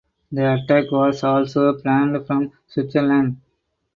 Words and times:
The 0.31 0.53
attack 0.55 0.89
was 0.91 1.23
also 1.23 1.73
planned 1.75 2.25
from 2.25 2.53
Switzerland. 2.65 3.37